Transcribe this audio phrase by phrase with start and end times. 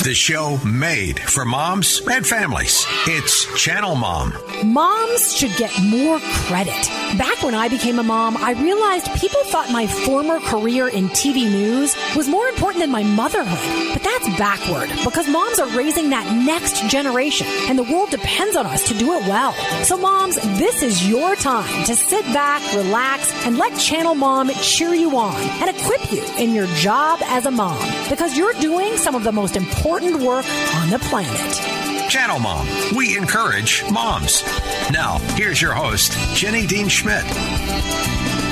[0.00, 2.86] The show made for moms and families.
[3.06, 4.32] It's Channel Mom.
[4.64, 6.88] Moms should get more credit.
[7.18, 11.50] Back when I became a mom, I realized people thought my former career in TV
[11.50, 13.92] news was more important than my motherhood.
[13.92, 18.64] But that's backward because moms are raising that next generation and the world depends on
[18.66, 19.52] us to do it well.
[19.84, 24.94] So moms, this is your time to sit back, relax, and let Channel Mom cheer
[24.94, 27.78] you on and equip you in your job as a mom
[28.08, 30.44] because you're doing some of the most important work
[30.76, 32.08] on the planet.
[32.08, 32.66] Channel Mom.
[32.94, 34.42] We encourage moms.
[34.92, 37.24] Now, here's your host, Jenny Dean Schmidt.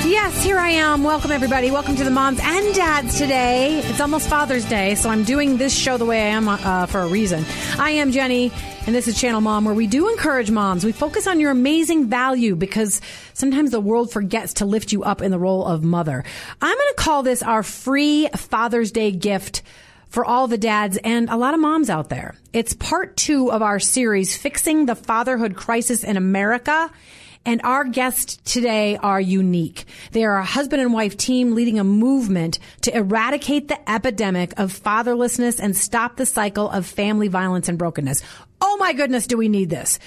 [0.03, 1.03] Yes, here I am.
[1.03, 1.71] Welcome, everybody.
[1.71, 3.79] Welcome to the moms and dads today.
[3.79, 6.99] It's almost Father's Day, so I'm doing this show the way I am uh, for
[6.99, 7.45] a reason.
[7.77, 8.51] I am Jenny,
[8.85, 10.83] and this is Channel Mom, where we do encourage moms.
[10.83, 12.99] We focus on your amazing value because
[13.33, 16.25] sometimes the world forgets to lift you up in the role of mother.
[16.61, 19.61] I'm going to call this our free Father's Day gift
[20.11, 22.35] for all the dads and a lot of moms out there.
[22.53, 26.91] It's part two of our series, Fixing the Fatherhood Crisis in America.
[27.43, 29.85] And our guests today are unique.
[30.11, 34.79] They are a husband and wife team leading a movement to eradicate the epidemic of
[34.79, 38.21] fatherlessness and stop the cycle of family violence and brokenness.
[38.59, 39.97] Oh my goodness, do we need this?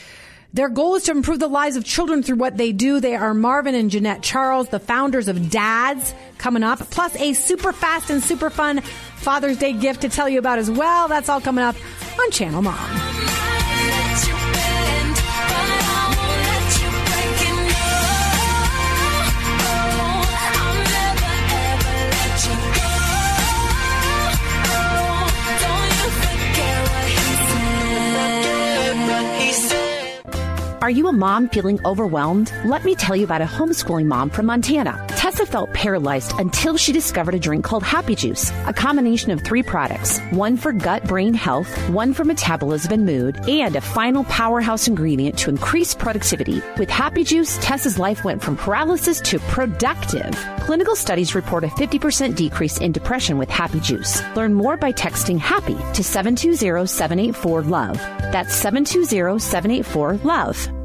[0.54, 3.00] Their goal is to improve the lives of children through what they do.
[3.00, 7.72] They are Marvin and Jeanette Charles, the founders of Dads, coming up, plus a super
[7.72, 8.80] fast and super fun
[9.16, 11.08] Father's Day gift to tell you about as well.
[11.08, 11.74] That's all coming up
[12.20, 13.63] on Channel Mom.
[30.84, 32.52] Are you a mom feeling overwhelmed?
[32.66, 35.13] Let me tell you about a homeschooling mom from Montana.
[35.24, 39.62] Tessa felt paralyzed until she discovered a drink called Happy Juice, a combination of three
[39.62, 44.86] products one for gut brain health, one for metabolism and mood, and a final powerhouse
[44.86, 46.62] ingredient to increase productivity.
[46.78, 50.36] With Happy Juice, Tessa's life went from paralysis to productive.
[50.60, 54.22] Clinical studies report a 50% decrease in depression with Happy Juice.
[54.36, 57.96] Learn more by texting HAPPY to 720 784 LOVE.
[58.30, 60.83] That's 720 784 LOVE.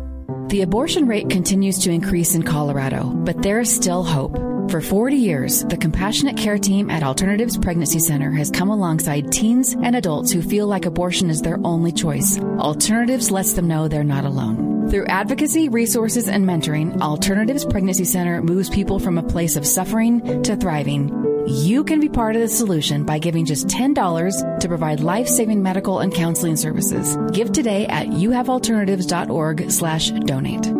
[0.50, 4.36] The abortion rate continues to increase in Colorado, but there is still hope.
[4.72, 9.76] For 40 years, the compassionate care team at Alternatives Pregnancy Center has come alongside teens
[9.84, 12.40] and adults who feel like abortion is their only choice.
[12.58, 14.90] Alternatives lets them know they're not alone.
[14.90, 20.42] Through advocacy, resources, and mentoring, Alternatives Pregnancy Center moves people from a place of suffering
[20.42, 21.29] to thriving.
[21.50, 25.98] You can be part of the solution by giving just $10 to provide life-saving medical
[25.98, 27.18] and counseling services.
[27.32, 30.72] Give today at youhavealternatives.org slash donate.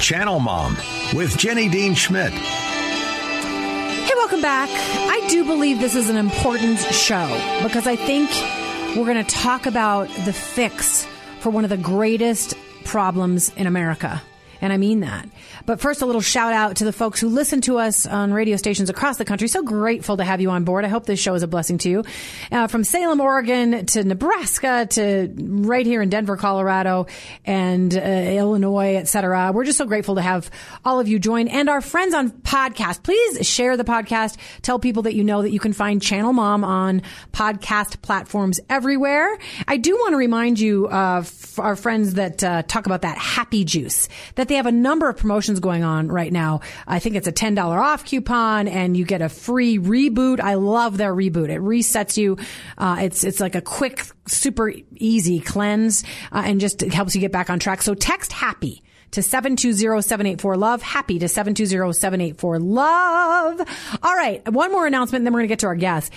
[0.00, 0.76] Channel Mom
[1.12, 2.30] with Jenny Dean Schmidt.
[2.30, 4.68] Hey, welcome back.
[4.70, 7.26] I do believe this is an important show
[7.64, 8.30] because I think
[8.96, 11.04] we're going to talk about the fix
[11.40, 12.54] for one of the greatest
[12.84, 14.22] problems in America.
[14.64, 15.28] And I mean that.
[15.66, 18.56] But first, a little shout out to the folks who listen to us on radio
[18.56, 19.46] stations across the country.
[19.46, 20.86] So grateful to have you on board.
[20.86, 22.04] I hope this show is a blessing to you.
[22.50, 27.08] Uh, from Salem, Oregon to Nebraska to right here in Denver, Colorado
[27.44, 29.52] and uh, Illinois, etc.
[29.52, 30.50] We're just so grateful to have
[30.82, 33.02] all of you join and our friends on podcast.
[33.02, 34.38] Please share the podcast.
[34.62, 37.02] Tell people that you know that you can find Channel Mom on
[37.34, 39.36] podcast platforms everywhere.
[39.68, 43.64] I do want to remind you of our friends that uh, talk about that happy
[43.64, 46.60] juice that they have a number of promotions going on right now.
[46.86, 50.40] I think it's a $10 off coupon and you get a free reboot.
[50.40, 51.48] I love their reboot.
[51.48, 52.38] It resets you.
[52.78, 57.32] Uh, it's, it's like a quick, super easy cleanse uh, and just helps you get
[57.32, 57.82] back on track.
[57.82, 58.82] So text happy
[59.12, 60.82] to 720-784-LOVE.
[60.82, 63.68] Happy to 720-784-LOVE.
[64.02, 64.52] All right.
[64.52, 66.12] One more announcement, and then we're going to get to our guest.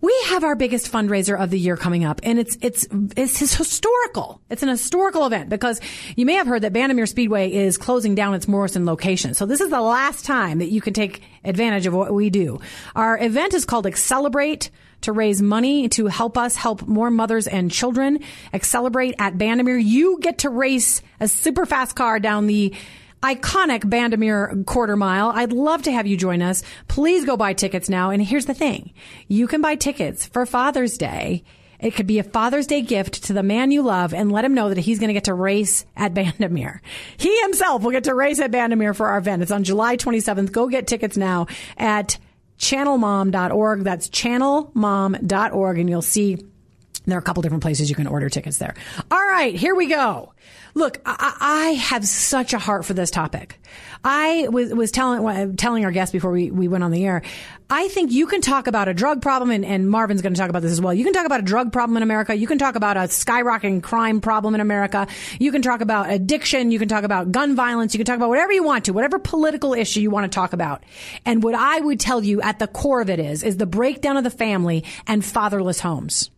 [0.00, 2.86] We have our biggest fundraiser of the year coming up and it's, it's,
[3.16, 4.40] it's historical.
[4.50, 5.80] It's an historical event because
[6.16, 9.34] you may have heard that Bandimere Speedway is closing down its Morrison location.
[9.34, 12.60] So this is the last time that you can take advantage of what we do.
[12.94, 14.70] Our event is called Accelerate
[15.02, 18.20] to raise money to help us help more mothers and children.
[18.52, 19.82] Accelerate at Bandimere.
[19.82, 22.74] You get to race a super fast car down the
[23.26, 25.30] iconic Bandimere quarter mile.
[25.34, 26.62] I'd love to have you join us.
[26.86, 28.10] Please go buy tickets now.
[28.10, 28.92] And here's the thing.
[29.26, 31.42] You can buy tickets for Father's Day.
[31.80, 34.54] It could be a Father's Day gift to the man you love and let him
[34.54, 36.78] know that he's going to get to race at Bandimere.
[37.16, 39.42] He himself will get to race at Bandimere for our event.
[39.42, 40.52] It's on July 27th.
[40.52, 42.18] Go get tickets now at
[42.58, 43.80] channelmom.org.
[43.80, 46.38] That's channelmom.org and you'll see
[47.06, 48.74] there are a couple different places you can order tickets there.
[49.10, 50.32] All right, here we go.
[50.76, 53.58] Look, I, I have such a heart for this topic.
[54.04, 57.22] I was, was telling telling our guests before we, we went on the air.
[57.70, 60.50] I think you can talk about a drug problem, and, and Marvin's going to talk
[60.50, 60.92] about this as well.
[60.92, 62.36] You can talk about a drug problem in America.
[62.36, 65.06] You can talk about a skyrocketing crime problem in America.
[65.40, 66.70] You can talk about addiction.
[66.70, 67.94] You can talk about gun violence.
[67.94, 70.52] You can talk about whatever you want to, whatever political issue you want to talk
[70.52, 70.84] about.
[71.24, 74.18] And what I would tell you at the core of it is, is the breakdown
[74.18, 76.30] of the family and fatherless homes.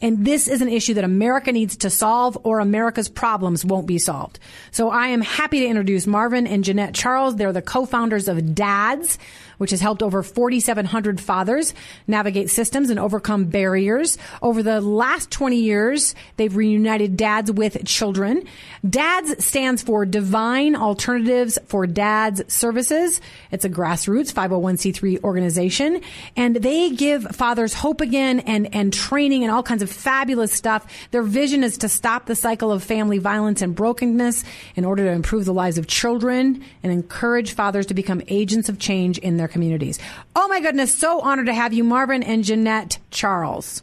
[0.00, 3.98] And this is an issue that America needs to solve or America's problems won't be
[3.98, 4.38] solved.
[4.70, 7.36] So I am happy to introduce Marvin and Jeanette Charles.
[7.36, 9.18] They're the co-founders of DADS,
[9.60, 11.74] which has helped over 4,700 fathers
[12.06, 14.16] navigate systems and overcome barriers.
[14.40, 18.44] Over the last 20 years, they've reunited dads with children.
[18.88, 23.20] DADS stands for Divine Alternatives for Dads Services.
[23.50, 26.00] It's a grassroots 501c3 organization
[26.36, 30.86] and they give fathers hope again and, and training and all kinds of fabulous stuff.
[31.10, 34.42] Their vision is to stop the cycle of family violence and brokenness
[34.74, 38.78] in order to improve the lives of children and encourage fathers to become agents of
[38.78, 39.98] change in their communities.
[40.34, 43.82] Oh my goodness, so honored to have you, Marvin and Jeanette Charles.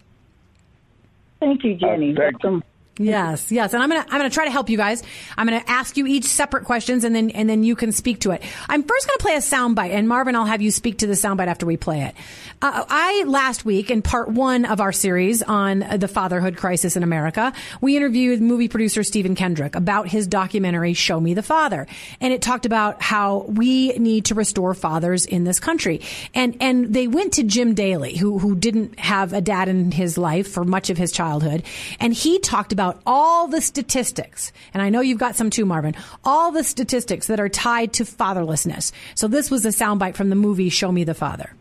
[1.39, 2.13] Thank you, Jenny.
[2.13, 2.63] Uh, thank Welcome.
[2.99, 5.03] Yes, yes, and I'm gonna I'm gonna try to help you guys.
[5.37, 8.31] I'm gonna ask you each separate questions, and then and then you can speak to
[8.31, 8.41] it.
[8.67, 11.47] I'm first gonna play a soundbite, and Marvin, I'll have you speak to the soundbite
[11.47, 12.15] after we play it.
[12.61, 17.03] Uh, I last week in part one of our series on the fatherhood crisis in
[17.03, 21.85] America, we interviewed movie producer Stephen Kendrick about his documentary "Show Me the Father,"
[22.19, 26.01] and it talked about how we need to restore fathers in this country.
[26.33, 30.17] And and they went to Jim Daly, who who didn't have a dad in his
[30.17, 31.63] life for much of his childhood,
[31.99, 35.95] and he talked about all the statistics, and I know you've got some too, Marvin,
[36.23, 38.91] all the statistics that are tied to fatherlessness.
[39.15, 41.56] So this was a soundbite from the movie Show Me the Father.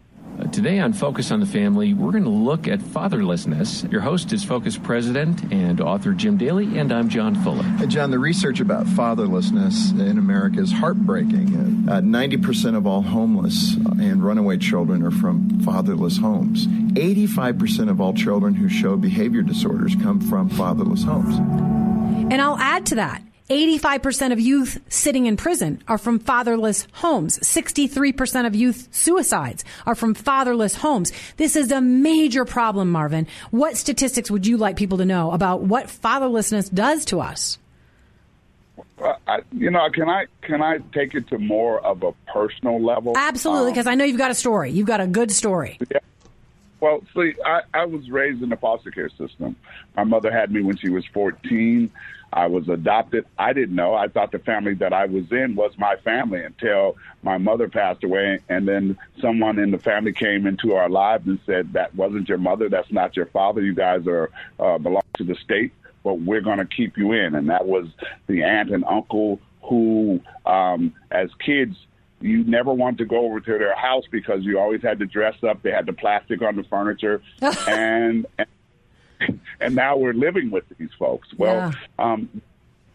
[0.53, 3.91] Today on Focus on the Family, we're going to look at fatherlessness.
[3.91, 7.63] Your host is Focus President and author Jim Daly, and I'm John Fuller.
[7.63, 11.89] Hey, John, the research about fatherlessness in America is heartbreaking.
[11.89, 16.67] Uh, 90% of all homeless and runaway children are from fatherless homes.
[16.67, 21.37] 85% of all children who show behavior disorders come from fatherless homes.
[22.31, 23.23] And I'll add to that.
[23.49, 27.39] 85% of youth sitting in prison are from fatherless homes.
[27.39, 31.13] 63% of youth suicides are from fatherless homes.
[31.37, 33.29] This is a major problem, Marvin.
[33.53, 37.59] What statistics would you like people to know about what fatherlessness does to us?
[38.99, 42.83] Uh, I, you know, can I can I take it to more of a personal
[42.83, 43.13] level?
[43.17, 44.71] Absolutely, Um, because I know you've got a story.
[44.71, 45.79] You've got a good story.
[46.81, 49.57] Well, see, I, I was raised in the foster care system.
[49.97, 51.91] My mother had me when she was 14.
[52.33, 53.25] I was adopted.
[53.39, 53.95] I didn't know.
[53.95, 58.05] I thought the family that I was in was my family until my mother passed
[58.05, 58.41] away.
[58.49, 62.39] And then someone in the family came into our lives and said, That wasn't your
[62.39, 62.69] mother.
[62.69, 63.63] That's not your father.
[63.63, 64.31] You guys are
[64.61, 65.73] uh, belong to the state,
[66.05, 67.35] but we're going to keep you in.
[67.35, 67.87] And that was
[68.27, 71.77] the aunt and uncle who, um, as kids,
[72.21, 75.35] you never wanted to go over to their house because you always had to dress
[75.43, 75.63] up.
[75.63, 77.21] They had the plastic on the furniture,
[77.69, 81.29] and, and and now we're living with these folks.
[81.37, 82.43] Well, um,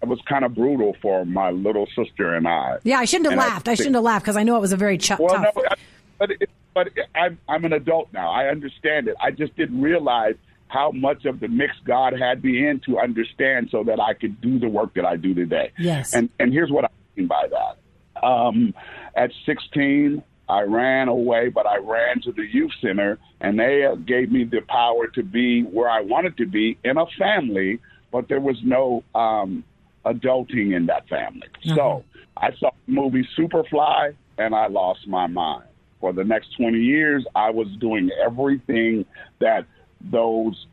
[0.02, 2.78] it was kind of brutal for my little sister and I.
[2.84, 3.68] Yeah, I shouldn't have And laughed.
[3.68, 5.56] I, think- shouldn't have laughed because I know it was a very ch- Well, tough.
[5.56, 5.76] no, I-
[6.18, 8.30] but it, but I'm I'm an adult now.
[8.32, 9.16] I understand it.
[9.20, 10.36] I just didn't realize
[10.68, 14.40] how much of the mix God had me in to understand, so that I could
[14.40, 15.72] do the work that I do today.
[15.78, 16.14] Yes.
[16.14, 17.78] And and here's what I mean by that.
[18.24, 18.74] Um,
[19.16, 24.32] at 16, I ran away, but I ran to the youth center, and they gave
[24.32, 27.80] me the power to be where I wanted to be in a family,
[28.12, 29.64] but there was no um,
[30.06, 31.48] adulting in that family.
[31.76, 32.04] So
[32.38, 35.64] I saw the movie Superfly, and I lost my mind.
[36.02, 39.06] For the next 20 years, I was doing everything
[39.40, 39.66] that
[40.02, 40.66] those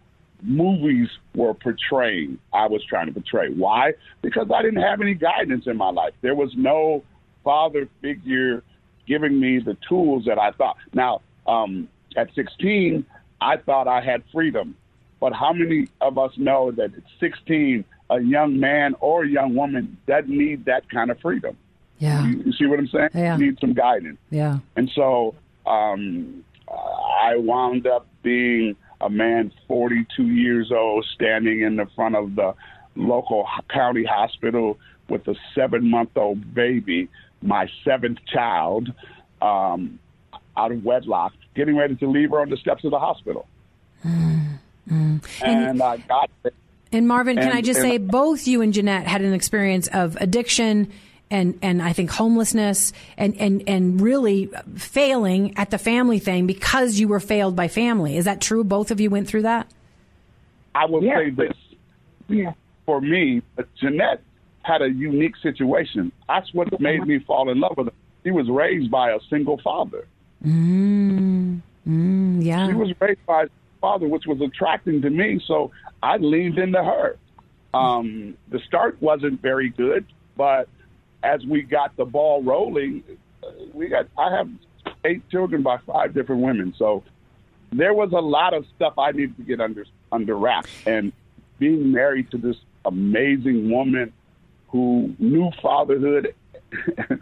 [0.42, 2.38] movies were portraying.
[2.52, 3.50] I was trying to portray.
[3.50, 3.92] Why?
[4.22, 6.14] Because I didn't have any guidance in my life.
[6.22, 7.04] There was no
[7.48, 8.62] father figure
[9.06, 10.76] giving me the tools that I thought.
[10.92, 13.06] Now, um, at 16,
[13.40, 14.76] I thought I had freedom.
[15.18, 19.54] But how many of us know that at 16, a young man or a young
[19.54, 21.56] woman doesn't need that kind of freedom?
[21.98, 23.08] yeah, You, you see what I'm saying?
[23.14, 23.38] Yeah.
[23.38, 24.18] You need some guidance.
[24.28, 24.58] yeah.
[24.76, 31.86] And so um, I wound up being a man 42 years old, standing in the
[31.96, 32.54] front of the
[32.94, 34.78] local county hospital
[35.08, 37.08] with a seven month old baby,
[37.42, 38.92] my seventh child,
[39.40, 39.98] um,
[40.56, 43.46] out of wedlock, getting ready to leave her on the steps of the hospital.
[44.04, 46.52] And I got there.
[46.90, 49.88] And Marvin, can And- I just and- say both you and Jeanette had an experience
[49.88, 50.90] of addiction
[51.30, 56.98] and, and I think homelessness and, and, and really failing at the family thing because
[56.98, 58.16] you were failed by family.
[58.16, 58.64] Is that true?
[58.64, 59.66] Both of you went through that?
[60.74, 61.18] I will Yeah.
[61.18, 61.56] say this.
[62.28, 62.52] Yeah.
[62.86, 63.42] for me,
[63.76, 64.22] Jeanette
[64.68, 66.12] had a unique situation.
[66.28, 67.92] That's what made me fall in love with her.
[68.22, 70.06] She was raised by a single father.
[70.44, 72.68] Mm, mm, yeah.
[72.68, 73.48] She was raised by a
[73.80, 75.40] father, which was attracting to me.
[75.46, 75.72] So
[76.02, 77.16] I leaned into her.
[77.74, 80.06] Um, the start wasn't very good,
[80.36, 80.68] but
[81.22, 83.02] as we got the ball rolling,
[83.72, 84.06] we got.
[84.16, 84.48] I have
[85.04, 87.04] eight children by five different women, so
[87.72, 90.70] there was a lot of stuff I needed to get under under wraps.
[90.86, 91.12] And
[91.58, 94.12] being married to this amazing woman
[94.68, 96.34] who knew fatherhood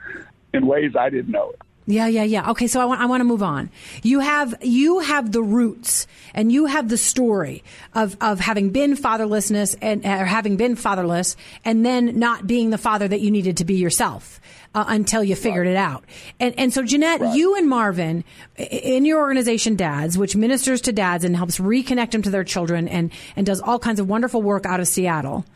[0.55, 1.61] in ways I didn't know it.
[1.89, 2.51] Yeah, yeah, yeah.
[2.51, 3.71] Okay, so I want I want to move on.
[4.03, 7.63] You have you have the roots and you have the story
[7.95, 12.79] of of having been fatherlessness and or having been fatherless and then not being the
[12.79, 14.41] father that you needed to be yourself.
[14.75, 15.73] Uh, until you figured right.
[15.73, 16.05] it out.
[16.39, 17.35] And and so Jeanette, right.
[17.35, 18.25] you and Marvin
[18.59, 22.87] in your organization Dads, which ministers to dads and helps reconnect them to their children
[22.87, 25.47] and and does all kinds of wonderful work out of Seattle.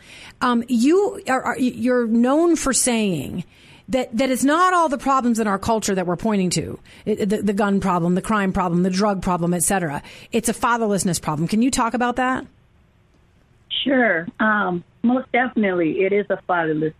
[0.41, 3.45] Um, you are, are you're known for saying
[3.91, 6.79] that that it's not all the problems in our culture that we're pointing to.
[7.05, 11.21] It, the, the gun problem the crime problem the drug problem etc it's a fatherlessness
[11.21, 11.49] problem.
[11.49, 12.47] Can you talk about that?
[13.85, 14.27] Sure.
[14.39, 16.95] Um, most definitely it is a fatherless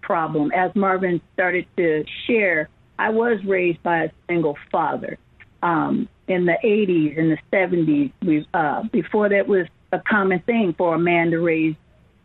[0.00, 0.50] problem.
[0.52, 5.18] As marvin started to share i was raised by a single father.
[5.62, 10.74] Um, in the 80s and the 70s we uh, before that was a common thing
[10.76, 11.74] for a man to raise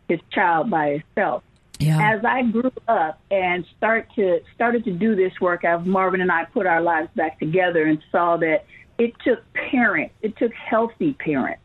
[0.08, 1.42] his child by himself
[1.78, 2.14] yeah.
[2.14, 6.30] As I grew up and start to started to do this work, as Marvin and
[6.30, 8.64] I put our lives back together and saw that
[8.98, 11.62] it took parents, it took healthy parents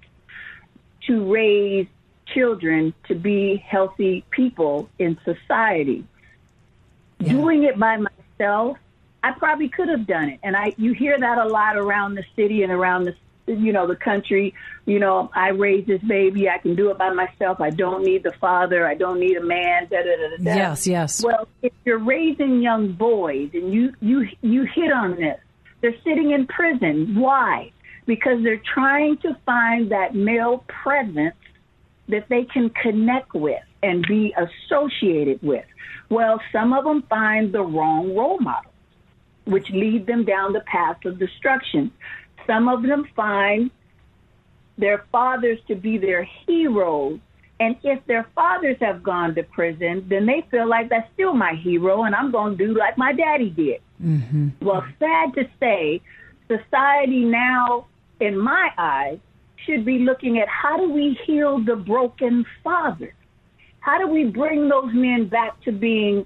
[1.07, 1.87] to raise
[2.33, 6.05] children to be healthy people in society.
[7.19, 7.33] Yeah.
[7.33, 8.77] Doing it by myself,
[9.23, 10.39] I probably could have done it.
[10.43, 13.15] And I you hear that a lot around the city and around the
[13.57, 14.53] you know, the country,
[14.85, 17.59] you know, I raised this baby, I can do it by myself.
[17.61, 20.55] I don't need the father, I don't need a man, da da da da.
[20.55, 21.23] Yes, yes.
[21.23, 25.39] Well, if you're raising young boys and you you you hit on this,
[25.81, 27.15] they're sitting in prison.
[27.15, 27.71] Why?
[28.05, 31.35] Because they're trying to find that male presence
[32.07, 35.65] that they can connect with and be associated with.
[36.09, 38.71] Well, some of them find the wrong role model,
[39.45, 41.91] which lead them down the path of destruction.
[42.49, 43.69] Some of them find
[44.77, 47.19] their fathers to be their heroes.
[47.59, 51.53] And if their fathers have gone to prison, then they feel like that's still my
[51.53, 53.81] hero and I'm going to do like my daddy did.
[54.01, 54.65] Mm-hmm.
[54.65, 56.01] Well, sad to say,
[56.47, 57.85] society now,
[58.19, 59.19] in my eyes,
[59.65, 63.13] should be looking at how do we heal the broken father?
[63.81, 66.25] How do we bring those men back to being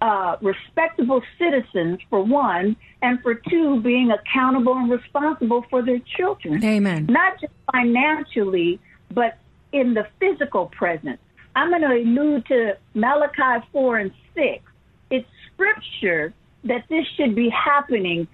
[0.00, 6.62] uh, respectable citizens, for one, and for two, being accountable and responsible for their children.
[6.64, 7.06] Amen.
[7.08, 8.80] Not just financially,
[9.12, 9.38] but
[9.72, 11.18] in the physical presence.
[11.56, 14.62] I'm going to allude to Malachi 4 and 6.
[15.10, 16.32] It's scripture
[16.64, 18.28] that this should be happening.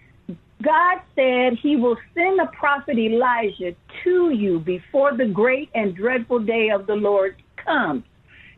[0.63, 6.41] God said he will send the prophet Elijah to you before the great and dreadful
[6.41, 8.05] day of the Lord comes.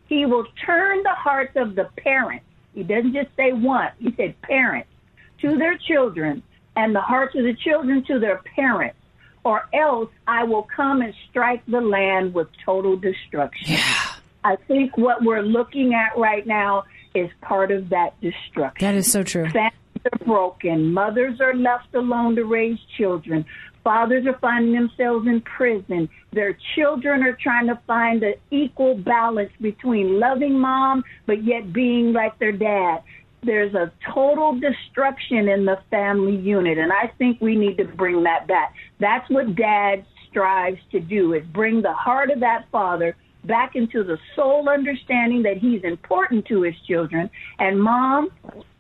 [0.08, 2.46] He will turn the hearts of the parents
[2.76, 4.90] he doesn't just say one, he said parents
[5.40, 6.42] to their children
[6.76, 8.99] and the hearts of the children to their parents,
[9.45, 13.73] or else I will come and strike the land with total destruction.
[13.73, 14.12] Yeah.
[14.45, 18.87] I think what we're looking at right now is part of that destruction.
[18.87, 19.49] That is so true.
[19.49, 19.73] Families
[20.12, 20.92] are broken.
[20.92, 23.44] Mothers are left alone to raise children.
[23.84, 26.08] Fathers are finding themselves in prison.
[26.32, 32.12] Their children are trying to find an equal balance between loving mom, but yet being
[32.12, 33.02] like their dad.
[33.42, 38.25] There's a total destruction in the family unit, and I think we need to bring
[38.25, 38.75] that back.
[38.98, 43.16] That's what dad strives to do, is bring the heart of that father
[43.47, 47.31] back into the soul understanding that he's important to his children.
[47.59, 48.31] And mom,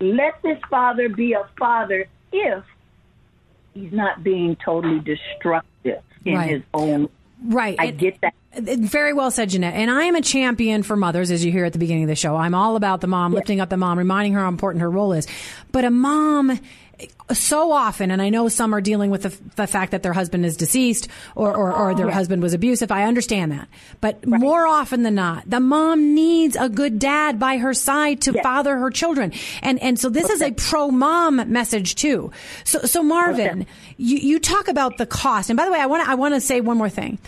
[0.00, 2.64] let this father be a father if
[3.74, 6.50] he's not being totally destructive in right.
[6.50, 7.08] his own.
[7.44, 7.76] Right.
[7.78, 8.34] I get that.
[8.58, 9.74] Very well said, Jeanette.
[9.74, 12.16] And I am a champion for mothers, as you hear at the beginning of the
[12.16, 12.36] show.
[12.36, 13.40] I'm all about the mom, yes.
[13.40, 15.26] lifting up the mom, reminding her how important her role is.
[15.72, 16.58] But a mom
[17.32, 20.46] so often, and I know some are dealing with the, the fact that their husband
[20.46, 22.90] is deceased or, or, or their husband was abusive.
[22.92, 23.68] I understand that.
[24.00, 24.40] But right.
[24.40, 28.42] more often than not, the mom needs a good dad by her side to yes.
[28.42, 29.32] father her children.
[29.62, 30.34] And, and so this okay.
[30.34, 32.30] is a pro mom message too.
[32.64, 33.70] So, so Marvin, okay.
[33.96, 35.50] you, you talk about the cost.
[35.50, 37.18] And by the way, I want to, I want to say one more thing.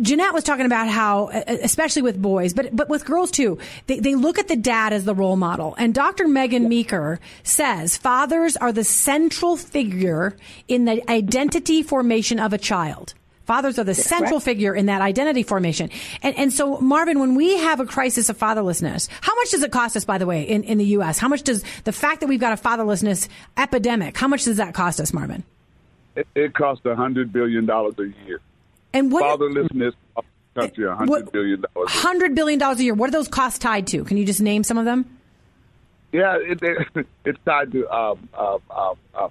[0.00, 4.14] Jeanette was talking about how, especially with boys, but but with girls too, they, they
[4.14, 5.74] look at the dad as the role model.
[5.78, 6.28] And Dr.
[6.28, 10.36] Megan Meeker says fathers are the central figure
[10.68, 13.14] in the identity formation of a child.
[13.44, 15.90] Fathers are the central figure in that identity formation.
[16.22, 19.72] And, and so, Marvin, when we have a crisis of fatherlessness, how much does it
[19.72, 21.18] cost us, by the way, in, in the U.S.?
[21.18, 24.74] How much does the fact that we've got a fatherlessness epidemic, how much does that
[24.74, 25.42] cost us, Marvin?
[26.14, 28.40] It, it costs $100 billion a year.
[28.94, 31.62] And what Fatherlessness costs the country $100 billion.
[31.62, 32.94] $100 billion a year.
[32.94, 34.04] What are those costs tied to?
[34.04, 35.18] Can you just name some of them?
[36.12, 39.28] Yeah, it, it, it's tied to um, uh, uh, uh,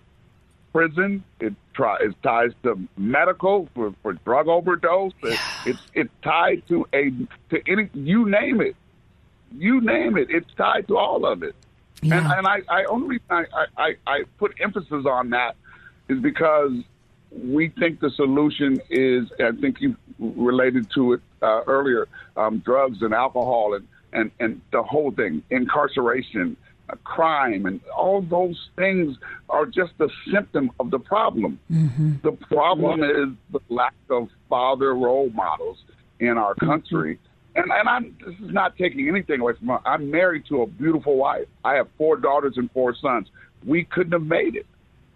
[0.74, 1.24] prison.
[1.40, 5.14] It try, it's tied to medical for, for drug overdose.
[5.24, 7.12] It, it's it's tied to a
[7.52, 8.76] to any you name it,
[9.56, 10.32] you name it.
[10.32, 11.56] It's tied to all of it.
[12.02, 12.18] Yeah.
[12.18, 13.46] And, and I, I only reason I,
[13.78, 15.56] I, I put emphasis on that
[16.10, 16.72] is because
[17.32, 19.32] we think the solution is.
[19.40, 22.08] I think you related to it uh, earlier.
[22.38, 26.58] Um, drugs and alcohol and, and and the whole thing, incarceration
[26.90, 29.18] uh, crime and all those things
[29.50, 31.60] are just a symptom of the problem.
[32.22, 35.78] The problem is the lack of father role models
[36.20, 37.20] in our country.
[37.56, 39.80] And, and I'm this is not taking anything away from her.
[39.86, 41.48] I'm married to a beautiful wife.
[41.66, 43.28] I have four daughters and four sons.
[43.66, 44.66] We couldn't have made it.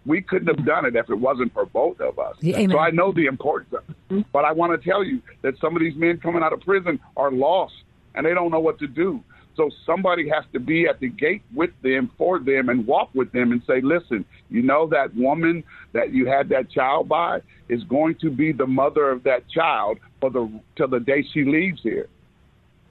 [0.06, 2.36] We couldn't have done it if it wasn't for both of us.
[2.44, 2.70] Amen.
[2.70, 3.96] So I know the importance of it.
[4.10, 4.20] Mm-hmm.
[4.32, 7.00] But I want to tell you that some of these men coming out of prison
[7.16, 7.74] are lost
[8.14, 9.22] and they don't know what to do.
[9.56, 13.32] So somebody has to be at the gate with them, for them, and walk with
[13.32, 17.82] them and say, listen, you know that woman that you had that child by is
[17.84, 21.80] going to be the mother of that child for the till the day she leaves
[21.82, 22.06] here.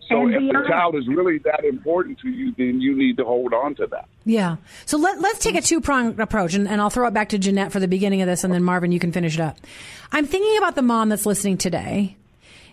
[0.09, 3.53] So if the child is really that important to you, then you need to hold
[3.53, 4.07] on to that.
[4.24, 4.57] Yeah.
[4.85, 7.39] So let, let's take a two pronged approach, and, and I'll throw it back to
[7.39, 9.57] Jeanette for the beginning of this, and then Marvin, you can finish it up.
[10.12, 12.15] I'm thinking about the mom that's listening today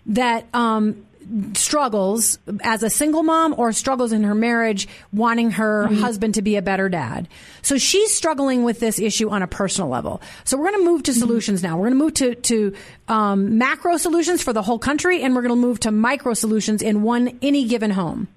[0.06, 1.06] that um,
[1.54, 6.56] struggles as a single mom or struggles in her marriage, wanting her husband to be
[6.56, 7.28] a better dad.
[7.62, 10.20] So she's struggling with this issue on a personal level.
[10.44, 11.76] So we're going to move to solutions now.
[11.76, 12.74] We're going to move to to
[13.08, 16.82] um, macro solutions for the whole country, and we're going to move to micro solutions
[16.82, 18.28] in one any given home.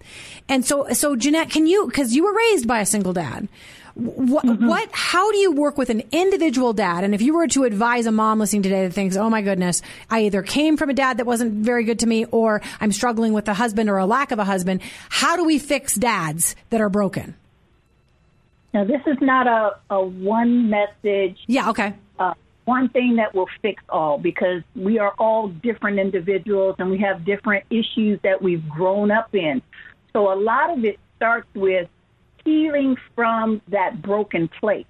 [0.47, 3.47] And so, so Jeanette, can you because you were raised by a single dad.
[3.95, 7.05] What, what, how do you work with an individual dad?
[7.05, 9.81] And if you were to advise a mom listening today that thinks, oh my goodness,
[10.09, 13.31] I either came from a dad that wasn't very good to me or I'm struggling
[13.31, 16.81] with a husband or a lack of a husband, how do we fix dads that
[16.81, 17.35] are broken?
[18.73, 21.93] Now, this is not a, a one message, Yeah, okay.
[22.19, 22.33] uh,
[22.65, 27.23] one thing that will fix all because we are all different individuals and we have
[27.23, 29.61] different issues that we've grown up in.
[30.11, 31.87] So a lot of it starts with
[32.45, 34.85] healing from that broken place.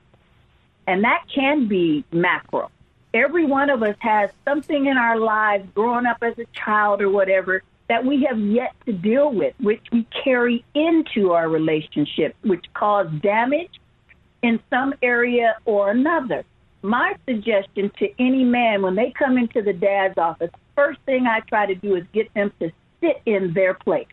[0.85, 2.69] And that can be macro.
[3.13, 7.09] Every one of us has something in our lives growing up as a child or
[7.09, 12.65] whatever that we have yet to deal with, which we carry into our relationship, which
[12.73, 13.79] cause damage
[14.41, 16.43] in some area or another.
[16.81, 21.39] My suggestion to any man when they come into the dad's office, first thing I
[21.39, 24.07] try to do is get them to sit in their place,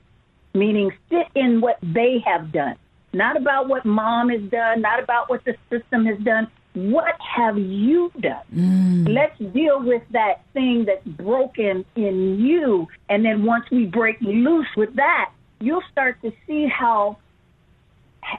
[0.55, 2.77] meaning sit in what they have done,
[3.13, 6.49] not about what mom has done, not about what the system has done.
[6.75, 8.43] What have you done?
[8.55, 9.15] Mm.
[9.15, 12.89] Let's deal with that thing that's broken in you.
[13.11, 17.19] And then once we break loose with that, you'll start to see how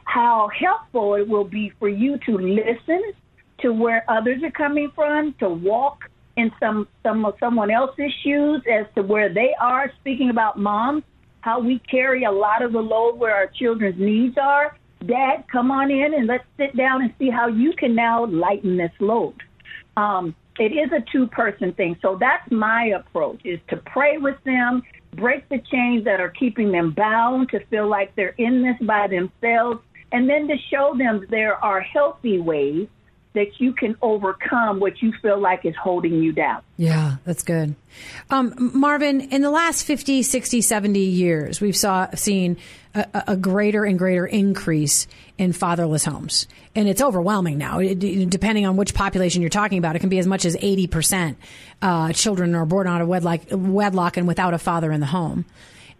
[0.06, 3.14] how helpful it will be for you to listen
[3.60, 8.62] to where others are coming from, to walk in some some of someone else's shoes
[8.72, 9.92] as to where they are.
[10.00, 11.04] Speaking about moms,
[11.44, 14.78] how we carry a lot of the load where our children's needs are.
[15.06, 18.78] Dad, come on in and let's sit down and see how you can now lighten
[18.78, 19.36] this load.
[19.98, 21.98] Um, it is a two person thing.
[22.02, 24.84] So that's my approach is to pray with them,
[25.18, 29.08] break the chains that are keeping them bound to feel like they're in this by
[29.08, 29.82] themselves,
[30.14, 32.88] and then to show them there are healthy ways
[33.34, 36.62] that you can overcome what you feel like is holding you down.
[36.78, 37.76] Yeah, that's good.
[38.30, 42.58] Um, Marvin, in the last 50, 60, 70 years, we've saw seen
[42.94, 46.48] a, a greater and greater increase in fatherless homes.
[46.76, 47.80] And it's overwhelming now.
[47.80, 51.36] It, depending on which population you're talking about, it can be as much as 80%
[51.82, 55.46] uh, children are born out of wedlock, wedlock and without a father in the home.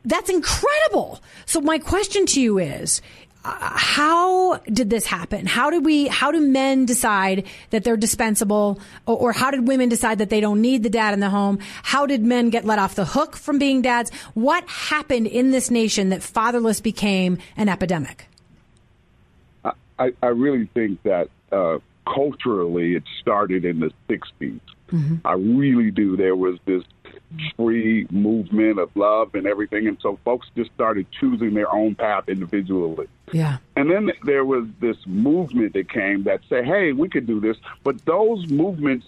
[0.06, 1.22] That's incredible.
[1.46, 3.02] So my question to you is,
[3.44, 5.46] how did this happen?
[5.46, 9.90] How did we, how do men decide that they're dispensable or, or, how did women
[9.90, 11.60] decide that they don't need the dad in the home?
[11.84, 14.12] How did men get let off the hook from being dads?
[14.34, 18.28] What happened in this nation that fatherless became an epidemic?
[20.00, 24.60] I, I really think that uh, culturally it started in the 60s.
[24.92, 25.16] Mm-hmm.
[25.26, 26.16] I really do.
[26.18, 26.84] There was this
[27.56, 29.88] free movement of love and everything.
[29.88, 33.08] And so folks just started choosing their own path individually.
[33.32, 33.58] Yeah.
[33.76, 37.58] And then there was this movement that came that said, hey, we could do this.
[37.84, 39.08] But those movements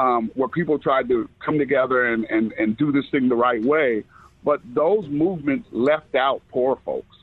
[0.00, 3.62] um, where people tried to come together and, and, and do this thing the right
[3.62, 4.04] way.
[4.42, 7.16] But those movements left out poor folks,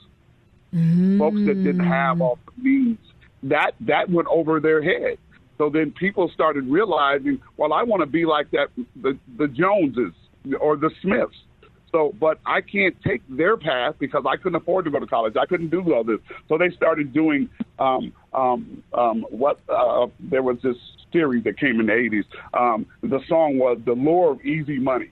[0.74, 1.18] mm.
[1.18, 3.00] folks that didn't have all the means.
[3.44, 5.18] That that went over their head.
[5.58, 8.68] So then people started realizing, well, I want to be like that
[9.02, 10.14] the the Joneses
[10.60, 11.36] or the Smiths.
[11.92, 15.36] So, but I can't take their path because I couldn't afford to go to college.
[15.38, 16.20] I couldn't do all this.
[16.50, 20.76] So they started doing um, um, um, what uh, there was this
[21.14, 22.26] series that came in the 80s.
[22.54, 25.12] Um, the song was The Lure of Easy Money.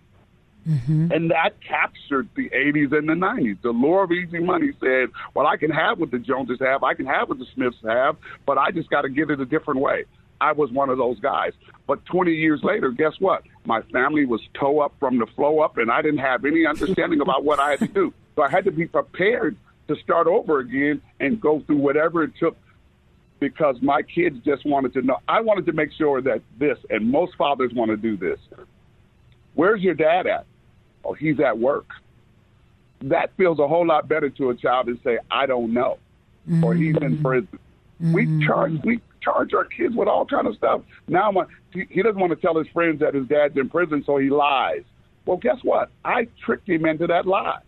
[0.67, 1.11] Mm-hmm.
[1.11, 3.61] And that captured the 80s and the 90s.
[3.61, 6.95] The lure of easy money said, well, I can have what the Joneses have, I
[6.95, 9.79] can have what the Smiths have, but I just got to get it a different
[9.79, 10.05] way.
[10.41, 11.53] I was one of those guys.
[11.87, 13.43] But 20 years later, guess what?
[13.65, 17.21] My family was toe up from the flow up, and I didn't have any understanding
[17.21, 18.13] about what I had to do.
[18.35, 19.55] So I had to be prepared
[19.87, 22.57] to start over again and go through whatever it took
[23.39, 25.17] because my kids just wanted to know.
[25.27, 28.39] I wanted to make sure that this, and most fathers want to do this.
[29.53, 30.45] Where's your dad at?
[31.03, 31.87] Oh, he's at work.
[33.01, 35.99] That feels a whole lot better to a child than say, I don't know,
[36.49, 36.63] mm-hmm.
[36.63, 37.59] or he's in prison.
[38.01, 38.13] Mm-hmm.
[38.13, 40.81] We charge we charge our kids with all kind of stuff.
[41.07, 44.17] Now my, he doesn't want to tell his friends that his dad's in prison, so
[44.17, 44.83] he lies.
[45.25, 45.89] Well, guess what?
[46.05, 47.59] I tricked him into that lie.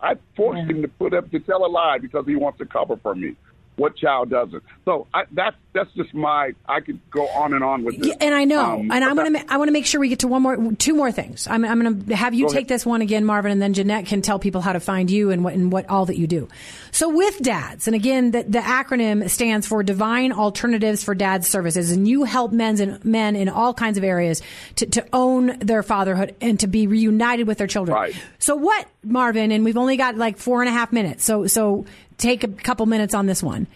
[0.00, 0.76] I forced yeah.
[0.76, 3.36] him to put up to tell a lie because he wants to cover for me.
[3.76, 4.62] What child doesn't?
[4.84, 6.52] So I, that's that's just my.
[6.68, 8.08] I could go on and on with this.
[8.08, 10.08] Yeah, and I know, um, and I want to I want to make sure we
[10.08, 11.46] get to one more, two more things.
[11.46, 14.22] I'm, I'm going to have you take this one again, Marvin, and then Jeanette can
[14.22, 16.48] tell people how to find you and what and what all that you do.
[16.90, 21.90] So with dads, and again, the, the acronym stands for Divine Alternatives for Dads Services,
[21.90, 24.42] and you help men's and men in all kinds of areas
[24.76, 27.94] to, to own their fatherhood and to be reunited with their children.
[27.96, 28.14] Right.
[28.38, 29.52] So what, Marvin?
[29.52, 31.24] And we've only got like four and a half minutes.
[31.24, 31.86] So so
[32.18, 33.66] take a couple minutes on this one.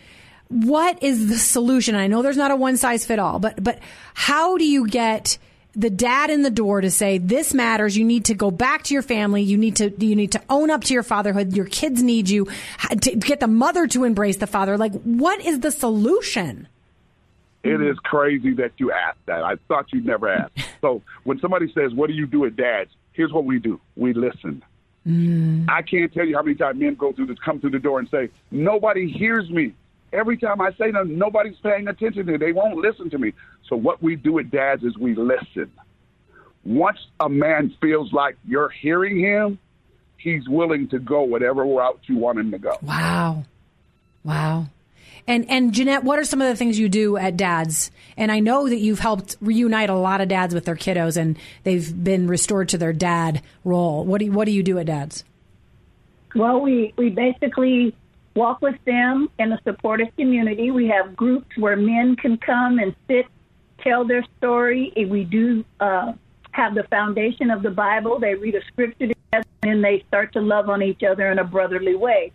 [0.48, 1.94] What is the solution?
[1.94, 3.80] I know there's not a one size fit all, but but
[4.14, 5.38] how do you get
[5.76, 7.96] the dad in the door to say this matters.
[7.96, 9.42] You need to go back to your family.
[9.42, 11.54] You need to you need to own up to your fatherhood.
[11.54, 12.48] Your kids need you.
[13.02, 14.78] To get the mother to embrace the father.
[14.78, 16.66] Like what is the solution?
[17.62, 19.42] It is crazy that you asked that.
[19.44, 20.50] I thought you'd never ask.
[20.82, 22.90] So when somebody says what do you do at dad's?
[23.12, 23.80] Here's what we do.
[23.96, 24.62] We listen.
[25.06, 25.68] Mm.
[25.68, 27.98] I can't tell you how many times men go through this, come through the door
[27.98, 29.72] and say, "Nobody hears me."
[30.16, 32.38] Every time I say them, nobody's paying attention to me.
[32.38, 33.34] They won't listen to me.
[33.68, 35.70] So what we do at Dads is we listen.
[36.64, 39.58] Once a man feels like you're hearing him,
[40.16, 42.78] he's willing to go whatever route you want him to go.
[42.82, 43.44] Wow,
[44.24, 44.66] wow.
[45.28, 47.90] And and Jeanette, what are some of the things you do at Dads?
[48.16, 51.38] And I know that you've helped reunite a lot of dads with their kiddos, and
[51.64, 54.04] they've been restored to their dad role.
[54.04, 55.24] What do you, what do you do at Dads?
[56.34, 57.94] Well, we we basically
[58.36, 60.70] walk with them in a supportive community.
[60.70, 63.26] We have groups where men can come and sit,
[63.80, 64.92] tell their story.
[64.96, 66.12] We do uh,
[66.52, 68.18] have the foundation of the Bible.
[68.20, 71.44] They read a scripture together, and they start to love on each other in a
[71.44, 72.32] brotherly way.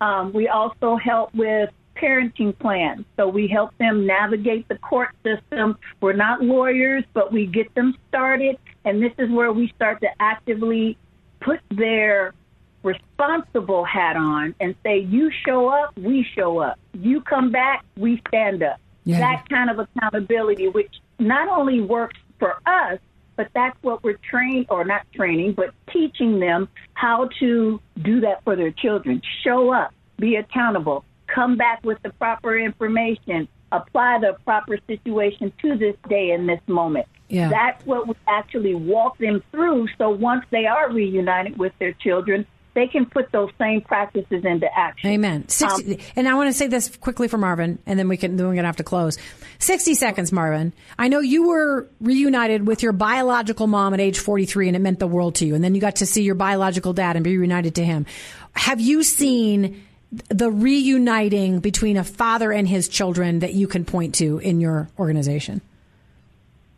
[0.00, 3.04] Um, we also help with parenting plans.
[3.16, 5.76] So we help them navigate the court system.
[6.00, 8.56] We're not lawyers, but we get them started.
[8.84, 10.96] And this is where we start to actively
[11.40, 12.34] put their
[12.82, 16.78] responsible hat on and say, you show up, we show up.
[16.94, 18.78] You come back, we stand up.
[19.04, 19.20] Yeah.
[19.20, 22.98] That kind of accountability, which not only works for us,
[23.36, 28.42] but that's what we're trained, or not training, but teaching them how to do that
[28.44, 29.22] for their children.
[29.44, 35.76] Show up, be accountable, come back with the proper information, apply the proper situation to
[35.76, 37.06] this day and this moment.
[37.28, 37.48] Yeah.
[37.48, 39.88] That's what we actually walk them through.
[39.98, 42.46] So once they are reunited with their children,
[42.78, 45.10] they can put those same practices into action.
[45.10, 45.48] Amen.
[45.48, 48.36] 60, um, and I want to say this quickly for Marvin, and then we can
[48.36, 49.18] then we're gonna have to close.
[49.58, 50.72] Sixty seconds, Marvin.
[50.96, 54.80] I know you were reunited with your biological mom at age forty three, and it
[54.80, 55.56] meant the world to you.
[55.56, 58.06] And then you got to see your biological dad and be reunited to him.
[58.52, 59.84] Have you seen
[60.28, 64.88] the reuniting between a father and his children that you can point to in your
[64.98, 65.60] organization?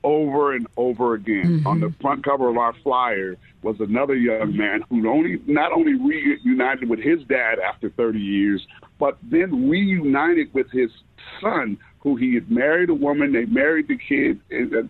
[0.03, 1.59] Over and over again.
[1.59, 1.67] Mm-hmm.
[1.67, 5.95] On the front cover of our flyer was another young man who only not only
[5.95, 8.67] reunited with his dad after 30 years,
[8.99, 10.91] but then reunited with his
[11.41, 14.41] son, who he had married a woman, they married the kid,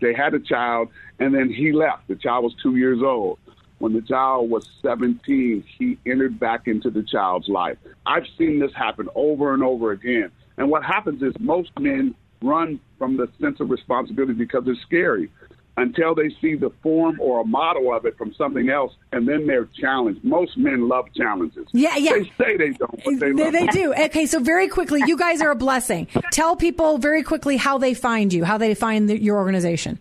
[0.01, 2.07] they had a child, and then he left.
[2.07, 3.39] The child was two years old
[3.81, 7.79] when the child was 17, he entered back into the child's life.
[8.05, 10.31] I've seen this happen over and over again.
[10.59, 15.31] And what happens is most men run from the sense of responsibility because it's scary
[15.77, 19.47] until they see the form or a model of it from something else, and then
[19.47, 20.23] they're challenged.
[20.25, 21.67] Most men love challenges.
[21.73, 22.15] Yeah, yeah.
[22.15, 23.95] They say they don't, but they, they, they do.
[23.95, 26.09] Okay, so very quickly, you guys are a blessing.
[26.33, 29.99] Tell people very quickly how they find you, how they find the, your organization.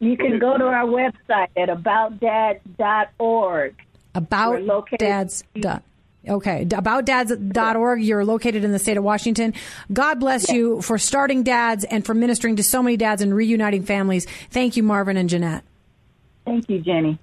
[0.00, 3.74] You can go to our website at aboutdads.org.
[4.14, 5.44] About dads.
[5.58, 5.82] Dot.
[6.28, 8.02] Okay, aboutdads.org.
[8.02, 9.54] You're located in the state of Washington.
[9.92, 13.82] God bless you for starting dads and for ministering to so many dads and reuniting
[13.82, 14.26] families.
[14.50, 15.64] Thank you, Marvin and Jeanette.
[16.44, 17.18] Thank you, Jenny.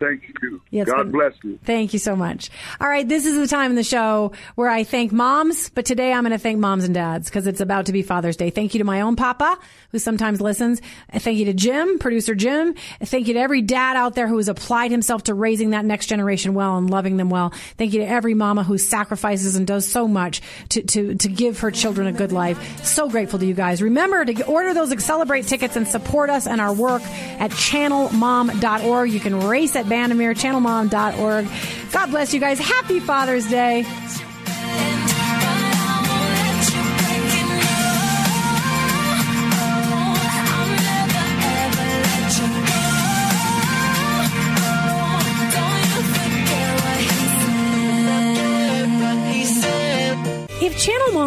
[0.00, 0.60] Thank you.
[0.70, 1.58] Yeah, God been- bless you.
[1.64, 2.50] Thank you so much.
[2.80, 6.12] All right, this is the time in the show where I thank moms, but today
[6.12, 8.48] I'm going to thank moms and dads because it's about to be Father's Day.
[8.48, 9.58] Thank you to my own papa
[9.92, 10.80] who sometimes listens.
[11.12, 12.74] Thank you to Jim, producer Jim.
[13.02, 16.06] Thank you to every dad out there who has applied himself to raising that next
[16.06, 17.50] generation well and loving them well.
[17.76, 21.60] Thank you to every mama who sacrifices and does so much to, to, to give
[21.60, 22.84] her children a good life.
[22.84, 23.82] So grateful to you guys.
[23.82, 29.10] Remember to order those Accelerate tickets and support us and our work at channelmom.org.
[29.10, 31.92] You can race at Bandimere, channelmom.org.
[31.92, 32.58] God bless you guys.
[32.58, 33.84] Happy Father's Day.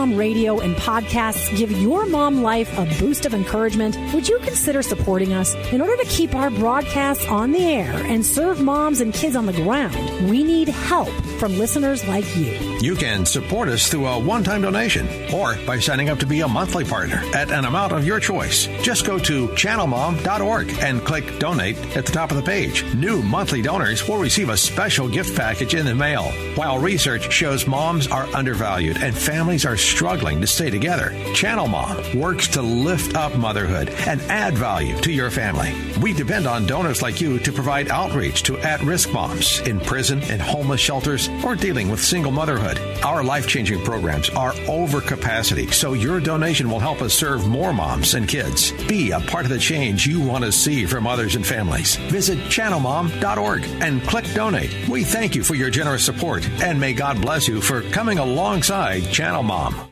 [0.04, 4.82] Mom radio and podcasts give your mom life a boost of encouragement, would you consider
[4.82, 5.56] supporting us?
[5.72, 9.46] In order to keep our broadcasts on the air and serve moms and kids on
[9.46, 11.08] the ground, we need help
[11.40, 12.52] from listeners like you.
[12.82, 16.42] You can support us through a one time donation or by signing up to be
[16.42, 18.68] a monthly partner at an amount of your choice.
[18.82, 22.84] Just go to channelmom.org and click donate at the top of the page.
[22.94, 26.26] New monthly donors will receive a special gift package in the mail.
[26.56, 32.20] While research shows moms are undervalued and families are struggling to stay together, Channel Mom
[32.20, 35.72] works to lift up motherhood and add value to your family.
[36.02, 40.22] We depend on donors like you to provide outreach to at risk moms in prison
[40.24, 42.80] and homeless shelters or dealing with single motherhood.
[43.04, 47.72] Our life changing programs are over capacity, so your donation will help us serve more
[47.72, 48.72] moms and kids.
[48.88, 51.98] Be a part of the change you want to see for mothers and families.
[52.10, 54.90] Visit channelmom.org and click donate.
[54.90, 59.04] We thank you for your generous support and may God bless you for coming alongside
[59.12, 59.83] Channel Mom.